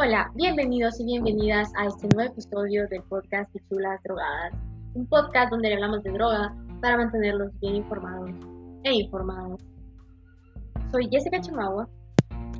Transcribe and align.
Hola, 0.00 0.30
bienvenidos 0.36 1.00
y 1.00 1.04
bienvenidas 1.06 1.72
a 1.76 1.86
este 1.86 2.06
nuevo 2.14 2.30
episodio 2.30 2.86
del 2.86 3.02
podcast 3.02 3.50
Chulas 3.68 4.00
Drogadas, 4.04 4.52
un 4.94 5.04
podcast 5.08 5.50
donde 5.50 5.74
hablamos 5.74 6.04
de 6.04 6.12
droga 6.12 6.54
para 6.80 6.98
mantenerlos 6.98 7.50
bien 7.58 7.74
informados 7.74 8.30
e 8.84 8.94
informados. 8.94 9.60
Soy 10.92 11.08
Jessica 11.10 11.40
Chamagua. 11.40 11.88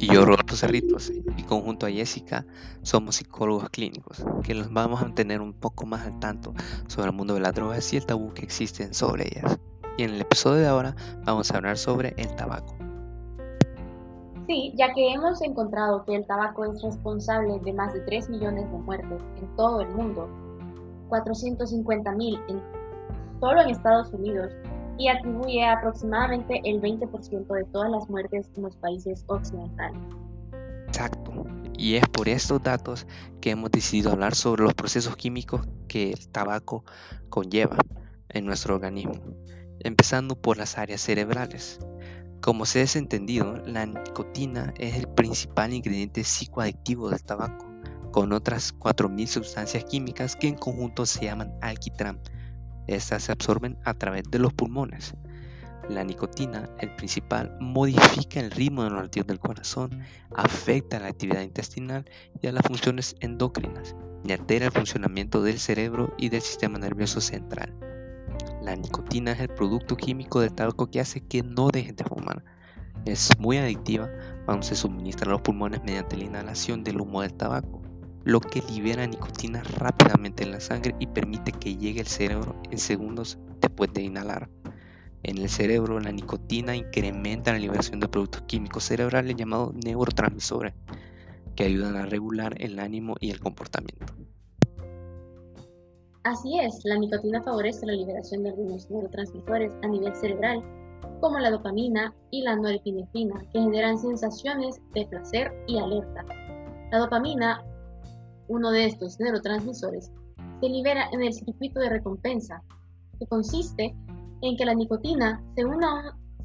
Y 0.01 0.13
yo, 0.13 0.25
Roberto 0.25 0.57
Cerritos, 0.57 1.13
y 1.37 1.43
conjunto 1.45 1.87
a 1.87 1.91
Jessica 1.91 2.45
somos 2.83 3.15
psicólogos 3.15 3.71
clínicos, 3.71 4.25
que 4.43 4.57
los 4.57 4.73
vamos 4.73 5.01
a 5.01 5.05
mantener 5.05 5.41
un 5.41 5.53
poco 5.53 5.87
más 5.87 6.07
al 6.07 6.19
tanto 6.19 6.55
sobre 6.89 7.11
el 7.11 7.15
mundo 7.15 7.35
de 7.35 7.41
las 7.41 7.55
drogas 7.55 7.93
y 7.93 7.99
el 7.99 8.05
tabú 8.05 8.35
que 8.35 8.43
existen 8.43 8.93
sobre 8.93 9.29
ellas. 9.29 9.61
Y 9.97 10.03
en 10.03 10.11
el 10.11 10.23
episodio 10.23 10.63
de 10.63 10.67
ahora 10.67 10.97
vamos 11.25 11.53
a 11.53 11.57
hablar 11.57 11.79
sobre 11.79 12.15
el 12.17 12.35
tabaco. 12.35 12.88
Sí, 14.49 14.73
ya 14.77 14.95
que 14.95 15.13
hemos 15.13 15.43
encontrado 15.43 16.07
que 16.07 16.17
el 16.17 16.27
tabaco 16.27 16.65
es 16.65 16.83
responsable 16.83 17.61
de 17.61 17.73
más 17.75 17.93
de 17.93 18.01
3 18.01 18.31
millones 18.31 18.65
de 18.73 18.79
muertes 18.79 19.21
en 19.37 19.57
todo 19.57 19.83
el 19.83 19.91
mundo, 19.91 20.27
450 21.11 22.13
mil 22.13 22.41
solo 23.41 23.61
en 23.61 23.69
Estados 23.69 24.11
Unidos, 24.15 24.51
y 24.97 25.09
atribuye 25.09 25.65
aproximadamente 25.67 26.63
el 26.65 26.81
20% 26.81 27.47
de 27.47 27.65
todas 27.67 27.91
las 27.91 28.09
muertes 28.09 28.49
en 28.57 28.63
los 28.63 28.75
países 28.77 29.23
occidentales. 29.29 30.01
Exacto, 30.87 31.45
y 31.77 31.97
es 31.97 32.09
por 32.09 32.27
estos 32.27 32.63
datos 32.63 33.07
que 33.43 33.51
hemos 33.51 33.71
decidido 33.71 34.13
hablar 34.13 34.35
sobre 34.35 34.63
los 34.65 34.73
procesos 34.73 35.15
químicos 35.17 35.61
que 35.89 36.13
el 36.13 36.29
tabaco 36.31 36.85
conlleva 37.29 37.77
en 38.31 38.47
nuestro 38.47 38.77
organismo, 38.77 39.21
empezando 39.81 40.35
por 40.35 40.57
las 40.57 40.79
áreas 40.79 41.03
cerebrales. 41.03 41.79
Como 42.41 42.67
se 42.67 42.81
ha 42.81 42.99
entendido, 42.99 43.57
la 43.67 43.85
nicotina 43.85 44.73
es 44.79 44.95
el 44.95 45.09
principal 45.09 45.73
ingrediente 45.73 46.23
psicoadictivo 46.23 47.11
del 47.11 47.23
tabaco, 47.23 47.67
con 48.13 48.33
otras 48.33 48.73
4.000 48.79 49.27
sustancias 49.27 49.85
químicas 49.85 50.37
que 50.37 50.47
en 50.47 50.55
conjunto 50.55 51.05
se 51.05 51.25
llaman 51.25 51.53
alquitrán. 51.63 52.21
Estas 52.87 53.25
se 53.25 53.33
absorben 53.33 53.77
a 53.85 53.93
través 53.95 54.23
de 54.31 54.39
los 54.39 54.55
pulmones. 54.55 55.15
La 55.89 56.05
nicotina, 56.05 56.71
el 56.79 56.95
principal, 56.95 57.57
modifica 57.61 58.39
el 58.39 58.53
ritmo 58.53 58.85
de 58.85 58.91
los 58.91 59.03
latidos 59.03 59.27
del 59.27 59.41
corazón, 59.41 60.01
afecta 60.37 61.01
la 61.01 61.09
actividad 61.09 61.43
intestinal 61.43 62.09
y 62.41 62.47
a 62.47 62.53
las 62.53 62.63
funciones 62.63 63.17
endocrinas, 63.19 63.97
y 64.25 64.33
altera 64.33 64.67
el 64.67 64.73
funcionamiento 64.73 65.43
del 65.43 65.59
cerebro 65.59 66.15
y 66.19 66.29
del 66.29 66.43
sistema 66.43 66.79
nervioso 66.79 67.21
central. 67.21 67.75
La 68.63 68.77
nicotina 68.77 69.33
es 69.33 69.41
el 69.41 69.49
producto 69.49 69.97
químico 69.97 70.41
del 70.41 70.53
tabaco 70.53 70.91
que 70.91 71.01
hace 71.01 71.21
que 71.21 71.43
no 71.43 71.69
dejen 71.69 71.97
de 71.97 72.05
fumar. 72.05 72.45
Es 73.05 73.31
muy 73.39 73.57
adictiva 73.57 74.09
cuando 74.45 74.63
se 74.63 74.75
suministra 74.75 75.29
a 75.29 75.33
los 75.33 75.43
pulmones 75.43 75.83
mediante 75.85 76.17
la 76.17 76.25
inhalación 76.25 76.85
del 76.85 77.01
humo 77.01 77.23
del 77.23 77.35
tabaco, 77.35 77.83
lo 78.25 78.41
que 78.41 78.63
libera 78.71 79.07
nicotina 79.07 79.63
rápidamente 79.63 80.43
en 80.43 80.51
la 80.53 80.61
sangre 80.61 80.95
y 80.99 81.07
permite 81.07 81.53
que 81.53 81.77
llegue 81.77 82.01
al 82.01 82.07
cerebro 82.07 82.61
en 82.71 82.79
segundos 82.79 83.39
después 83.61 83.93
de 83.93 84.03
inhalar. 84.03 84.51
En 85.23 85.39
el 85.39 85.49
cerebro, 85.49 85.99
la 86.01 86.13
nicotina 86.13 86.77
incrementa 86.77 87.53
la 87.53 87.59
liberación 87.59 88.01
de 88.01 88.09
productos 88.09 88.43
químicos 88.43 88.85
cerebrales 88.85 89.37
llamados 89.37 89.75
neurotransmisores, 89.75 90.75
que 91.57 91.65
ayudan 91.65 91.97
a 91.97 92.07
regular 92.07 92.55
el 92.59 92.79
ánimo 92.79 93.17
y 93.19 93.31
el 93.31 93.41
comportamiento. 93.41 94.18
Así 96.29 96.59
es, 96.59 96.85
la 96.85 96.99
nicotina 96.99 97.43
favorece 97.43 97.87
la 97.87 97.95
liberación 97.95 98.43
de 98.43 98.51
algunos 98.51 98.91
neurotransmisores 98.91 99.73
a 99.83 99.89
nivel 99.89 100.15
cerebral, 100.15 100.63
como 101.23 101.39
la 101.39 101.51
dopamina 101.51 102.15
y 102.31 102.43
la 102.43 102.55
norepinefrina, 102.55 103.41
que 103.51 103.61
generan 103.61 103.97
sensaciones 103.99 104.79
de 104.93 105.07
placer 105.07 105.51
y 105.67 105.79
alerta. 105.79 106.27
La 106.93 106.99
dopamina, 106.99 107.65
uno 108.49 108.71
de 108.73 108.85
estos 108.85 109.19
neurotransmisores, 109.19 110.13
se 110.61 110.69
libera 110.69 111.09
en 111.13 111.23
el 111.23 111.33
circuito 111.33 111.81
de 111.81 111.89
recompensa, 111.89 112.63
que 113.19 113.27
consiste 113.27 113.97
en 114.43 114.57
que 114.59 114.67
la 114.67 114.75
nicotina 114.75 115.43
se, 115.57 115.63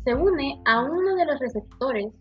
se 0.05 0.15
une 0.15 0.61
a 0.63 0.81
uno 0.81 1.13
de 1.13 1.25
los 1.25 1.39
receptores 1.41 2.13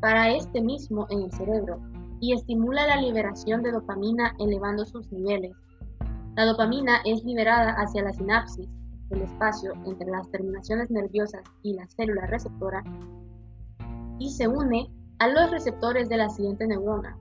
para 0.00 0.34
este 0.34 0.60
mismo 0.60 1.06
en 1.10 1.22
el 1.22 1.32
cerebro 1.32 1.80
y 2.20 2.32
estimula 2.32 2.88
la 2.88 3.00
liberación 3.00 3.62
de 3.62 3.70
dopamina 3.70 4.34
elevando 4.40 4.84
sus 4.84 5.12
niveles 5.12 5.52
la 6.36 6.46
dopamina 6.46 7.00
es 7.04 7.24
liberada 7.24 7.72
hacia 7.72 8.02
la 8.02 8.12
sinapsis, 8.12 8.68
el 9.10 9.22
espacio 9.22 9.72
entre 9.86 10.10
las 10.10 10.28
terminaciones 10.30 10.90
nerviosas 10.90 11.42
y 11.62 11.74
la 11.74 11.86
célula 11.86 12.26
receptora, 12.26 12.82
y 14.18 14.30
se 14.30 14.48
une 14.48 14.90
a 15.20 15.28
los 15.28 15.52
receptores 15.52 16.08
de 16.08 16.16
la 16.16 16.28
siguiente 16.28 16.66
neurona. 16.66 17.16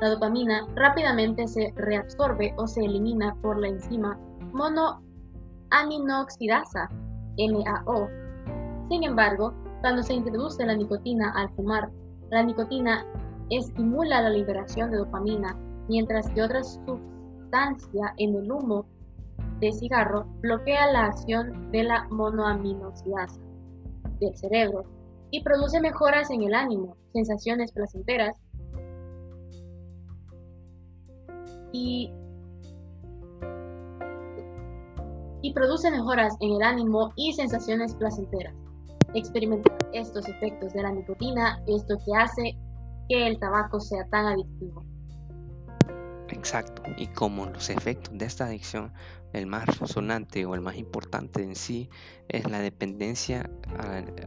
La 0.00 0.10
dopamina 0.10 0.68
rápidamente 0.76 1.48
se 1.48 1.72
reabsorbe 1.76 2.54
o 2.56 2.68
se 2.68 2.84
elimina 2.84 3.34
por 3.42 3.58
la 3.58 3.66
enzima 3.68 4.18
monoaminoxidasa, 4.52 6.88
MAO. 7.36 8.08
Sin 8.88 9.02
embargo, 9.02 9.52
cuando 9.80 10.00
se 10.02 10.14
introduce 10.14 10.64
la 10.64 10.76
nicotina 10.76 11.32
al 11.32 11.50
fumar, 11.50 11.90
la 12.30 12.44
nicotina 12.44 13.04
estimula 13.50 14.22
la 14.22 14.30
liberación 14.30 14.92
de 14.92 14.98
dopamina, 14.98 15.56
mientras 15.88 16.30
que 16.30 16.42
otras 16.42 16.74
sustancias 16.74 17.13
en 18.18 18.34
el 18.34 18.50
humo 18.50 18.86
de 19.60 19.72
cigarro 19.72 20.26
bloquea 20.40 20.90
la 20.92 21.06
acción 21.06 21.70
de 21.70 21.84
la 21.84 22.06
monoaminoxidasa 22.10 23.40
del 24.20 24.36
cerebro 24.36 24.84
y 25.30 25.42
produce 25.42 25.80
mejoras 25.80 26.30
en 26.30 26.42
el 26.42 26.54
ánimo, 26.54 26.96
sensaciones 27.12 27.72
placenteras 27.72 28.34
y, 31.72 32.12
y 35.42 35.52
produce 35.52 35.90
mejoras 35.90 36.36
en 36.40 36.52
el 36.52 36.62
ánimo 36.62 37.12
y 37.16 37.32
sensaciones 37.32 37.94
placenteras. 37.94 38.54
Experimentar 39.14 39.76
estos 39.92 40.28
efectos 40.28 40.72
de 40.72 40.82
la 40.82 40.90
nicotina 40.90 41.62
es 41.66 41.84
lo 41.88 41.98
que 41.98 42.14
hace 42.16 42.56
que 43.08 43.26
el 43.26 43.38
tabaco 43.38 43.78
sea 43.80 44.04
tan 44.08 44.26
adictivo. 44.26 44.84
Exacto, 46.30 46.82
y 46.96 47.06
como 47.08 47.46
los 47.46 47.68
efectos 47.68 48.16
de 48.16 48.24
esta 48.24 48.46
adicción, 48.46 48.92
el 49.34 49.46
más 49.46 49.66
resonante 49.78 50.46
o 50.46 50.54
el 50.54 50.60
más 50.60 50.76
importante 50.76 51.42
en 51.42 51.54
sí 51.54 51.90
es 52.28 52.48
la 52.48 52.60
dependencia 52.60 53.50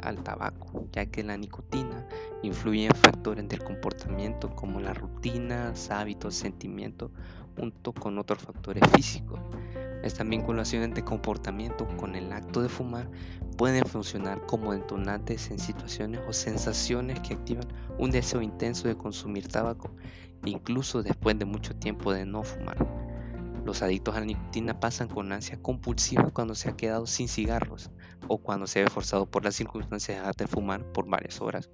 al, 0.04 0.24
tabaco, 0.24 0.86
ya 0.92 1.06
que 1.06 1.24
la 1.24 1.38
nicotina 1.38 2.08
influye 2.44 2.86
en 2.86 2.96
factores 2.96 3.48
del 3.48 3.64
comportamiento 3.64 4.54
como 4.56 4.80
las 4.80 4.98
rutinas, 4.98 5.90
hábitos, 5.90 6.36
sentimientos, 6.36 7.12
junto 7.58 7.94
con 7.94 8.20
otros 8.20 8.44
factores 8.44 8.84
físicos. 8.92 9.40
Esta 10.08 10.24
vinculación 10.24 10.84
entre 10.84 11.04
comportamiento 11.04 11.86
con 11.98 12.16
el 12.16 12.32
acto 12.32 12.62
de 12.62 12.70
fumar 12.70 13.12
pueden 13.58 13.86
funcionar 13.86 14.42
como 14.46 14.72
detonantes 14.72 15.52
en 15.52 15.60
situaciones 15.60 16.22
o 16.26 16.32
sensaciones 16.32 17.20
que 17.20 17.34
activan 17.34 17.68
un 18.00 18.10
deseo 18.12 18.42
intenso 18.42 18.88
de 18.88 18.96
consumir 18.96 19.50
tabaco, 19.50 19.94
incluso 20.46 21.04
después 21.04 21.38
de 21.38 21.44
mucho 21.44 21.76
tiempo 21.76 22.14
de 22.14 22.26
no 22.26 22.42
fumar. 22.44 22.78
Los 23.66 23.82
adictos 23.82 24.16
a 24.16 24.22
la 24.22 24.28
nicotina 24.28 24.80
pasan 24.80 25.10
con 25.10 25.30
ansia 25.34 25.62
compulsiva 25.62 26.32
cuando 26.32 26.56
se 26.56 26.70
ha 26.70 26.78
quedado 26.78 27.06
sin 27.06 27.28
cigarros 27.28 27.92
o 28.30 28.38
cuando 28.38 28.66
se 28.66 28.84
ve 28.84 28.90
forzado 28.90 29.30
por 29.30 29.44
las 29.44 29.56
circunstancias 29.56 30.16
de 30.16 30.22
dejar 30.22 30.36
de 30.38 30.48
fumar 30.48 30.90
por 30.94 31.10
varias 31.10 31.42
horas. 31.42 31.70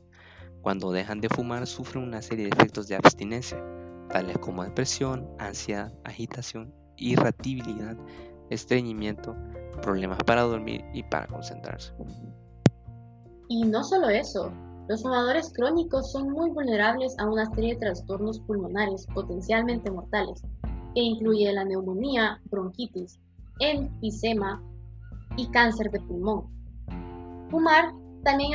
Cuando 0.63 0.91
dejan 0.91 1.21
de 1.21 1.29
fumar 1.29 1.67
sufren 1.67 2.03
una 2.03 2.23
serie 2.23 2.45
de 2.45 2.51
efectos 2.51 2.87
de 2.87 2.95
abstinencia, 2.95 3.63
tales 4.09 4.39
como 4.39 4.63
depresión, 4.63 5.29
ansiedad, 5.37 5.93
agitación, 6.03 6.73
irritabilidad, 6.97 7.97
estreñimiento, 8.49 9.35
problemas 9.81 10.19
para 10.25 10.43
dormir 10.43 10.83
y 10.93 11.03
para 11.03 11.27
concentrarse. 11.27 11.93
Y 13.49 13.63
no 13.63 13.83
solo 13.83 14.09
eso, 14.09 14.51
los 14.87 15.01
fumadores 15.01 15.51
crónicos 15.53 16.11
son 16.11 16.29
muy 16.29 16.49
vulnerables 16.49 17.17
a 17.19 17.29
una 17.29 17.45
serie 17.53 17.73
de 17.73 17.79
trastornos 17.79 18.39
pulmonares 18.41 19.05
potencialmente 19.13 19.89
mortales, 19.91 20.41
que 20.93 21.01
incluye 21.01 21.51
la 21.53 21.63
neumonía, 21.63 22.41
bronquitis, 22.51 23.19
enfisema 23.59 24.61
y 25.37 25.47
cáncer 25.47 25.89
de 25.91 25.99
pulmón. 26.01 26.47
Fumar 27.49 27.93
también, 28.23 28.51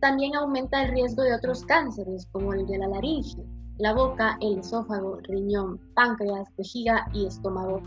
también 0.00 0.34
aumenta 0.36 0.82
el 0.82 0.90
riesgo 0.92 1.22
de 1.22 1.34
otros 1.34 1.64
cánceres 1.64 2.26
como 2.32 2.54
el 2.54 2.66
de 2.66 2.78
la 2.78 2.88
laringe, 2.88 3.44
la 3.78 3.92
boca, 3.94 4.36
el 4.40 4.58
esófago, 4.58 5.18
riñón, 5.22 5.80
páncreas, 5.94 6.48
vejiga 6.56 7.08
y 7.12 7.26
estómago. 7.26 7.80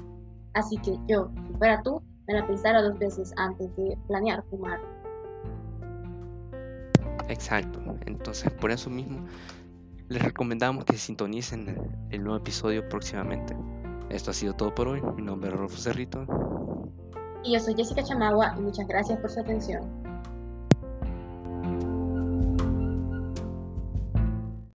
Así 0.53 0.77
que 0.77 0.97
yo, 1.07 1.29
si 1.47 1.53
fuera 1.57 1.81
tú, 1.83 2.01
me 2.27 2.35
la 2.35 2.47
pensara 2.47 2.81
dos 2.81 2.97
veces 2.97 3.33
antes 3.37 3.75
de 3.75 3.97
planear 4.07 4.43
fumar. 4.49 4.79
Exacto, 7.27 7.79
entonces 8.05 8.51
por 8.51 8.71
eso 8.71 8.89
mismo 8.89 9.25
les 10.09 10.21
recomendamos 10.21 10.83
que 10.83 10.97
sintonicen 10.97 12.07
el, 12.09 12.23
nuevo 12.23 12.37
episodio 12.37 12.87
próximamente. 12.89 13.55
Esto 14.09 14.31
ha 14.31 14.33
sido 14.33 14.53
todo 14.53 14.75
por 14.75 14.89
hoy. 14.89 15.01
Mi 15.15 15.21
nombre 15.21 15.49
es 15.49 15.55
Rolfo 15.55 15.77
Cerrito. 15.77 16.25
Y 17.45 17.53
yo 17.53 17.59
soy 17.59 17.75
Jessica 17.75 18.03
Chamagua 18.03 18.53
y 18.57 18.61
muchas 18.61 18.87
gracias 18.87 19.17
por 19.19 19.29
su 19.29 19.39
atención. 19.39 19.81